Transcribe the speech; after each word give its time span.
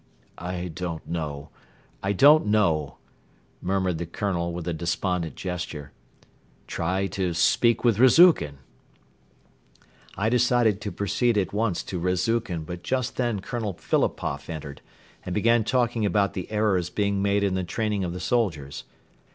"I 0.39 0.69
don't 0.69 1.07
know; 1.07 1.49
I 2.01 2.11
don't 2.11 2.47
know!" 2.47 2.97
murmured 3.61 3.99
the 3.99 4.07
Colonel 4.07 4.51
with 4.51 4.67
a 4.67 4.73
despondent 4.73 5.35
gesture. 5.35 5.91
"Try 6.65 7.05
to 7.11 7.35
speak 7.35 7.83
with 7.83 7.99
Rezukhin." 7.99 8.57
I 10.17 10.27
decided 10.27 10.81
to 10.81 10.91
proceed 10.91 11.37
at 11.37 11.53
once 11.53 11.83
to 11.83 11.99
Rezukhin 11.99 12.63
but 12.63 12.81
just 12.81 13.15
then 13.15 13.41
Colonel 13.41 13.73
Philipoff 13.73 14.49
entered 14.49 14.81
and 15.23 15.35
began 15.35 15.63
talking 15.63 16.03
about 16.03 16.33
the 16.33 16.49
errors 16.49 16.89
being 16.89 17.21
made 17.21 17.43
in 17.43 17.53
the 17.53 17.63
training 17.63 18.03
of 18.03 18.11
the 18.11 18.19
soldiers. 18.19 18.85